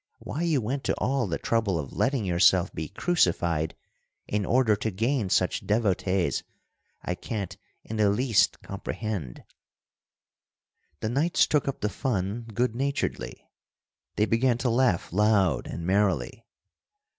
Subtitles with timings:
[0.17, 3.75] Why you went to all the trouble of letting yourself be crucified
[4.27, 6.41] in order to gain such devotees,
[7.03, 9.43] I can't in the least comprehend.'"
[11.01, 13.47] The knights took up the fun good naturedly.
[14.15, 16.47] They began to laugh loud and merrily.